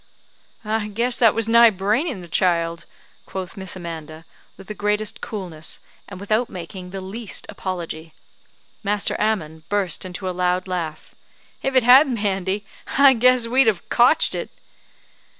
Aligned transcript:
"I 0.65 0.87
guess 0.87 1.19
that 1.19 1.35
was 1.35 1.47
nigh 1.47 1.69
braining 1.69 2.21
the 2.21 2.27
child," 2.27 2.87
quoth 3.27 3.55
Miss 3.55 3.75
Amanda, 3.75 4.25
with 4.57 4.65
the 4.65 4.73
greatest 4.73 5.21
coolness, 5.21 5.79
and 6.09 6.19
without 6.19 6.49
making 6.49 6.89
the 6.89 7.01
least 7.01 7.45
apology. 7.49 8.15
Master 8.83 9.15
Ammon 9.21 9.61
burst 9.69 10.03
into 10.03 10.27
a 10.27 10.31
loud 10.33 10.67
laugh. 10.67 11.13
"If 11.61 11.75
it 11.75 11.83
had, 11.83 12.09
Mandy, 12.09 12.65
I 12.97 13.13
guess 13.13 13.45
we'd 13.45 13.67
have 13.67 13.89
cotched 13.89 14.33
it." 14.33 14.49